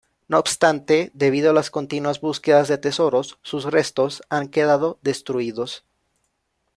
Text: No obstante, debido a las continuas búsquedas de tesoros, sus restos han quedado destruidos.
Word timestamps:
No 0.27 0.39
obstante, 0.39 1.11
debido 1.13 1.51
a 1.51 1.53
las 1.53 1.69
continuas 1.69 2.21
búsquedas 2.21 2.67
de 2.67 2.79
tesoros, 2.79 3.37
sus 3.43 3.65
restos 3.65 4.23
han 4.29 4.47
quedado 4.47 4.97
destruidos. 5.03 5.85